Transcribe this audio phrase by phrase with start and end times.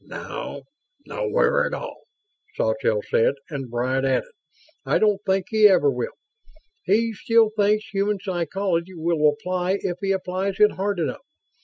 [0.03, 0.63] "No.
[1.05, 2.07] Nowhere at all,"
[2.55, 4.31] Sawtelle said, and Bryant added:
[4.83, 6.17] "I don't think he ever will.
[6.85, 11.21] He still thinks human psychology will apply if he applies it hard enough.